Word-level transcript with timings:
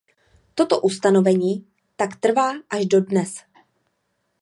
Toto 0.55 0.81
ustanovení 0.81 1.65
tak 1.97 2.15
trvá 2.15 2.53
až 2.69 2.85
dodnes. 2.85 3.35